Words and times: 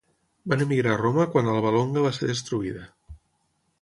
Van 0.53 0.63
emigrar 0.65 0.95
a 0.95 0.99
Roma 1.01 1.27
quan 1.35 1.51
Alba 1.55 1.73
Longa 1.77 2.07
va 2.07 2.15
ser 2.21 2.31
destruïda. 2.31 2.87